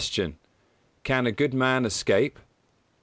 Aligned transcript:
_Can 1.05 1.27
a 1.27 1.31
good 1.31 1.53
man 1.53 1.85
escape? 1.85 2.39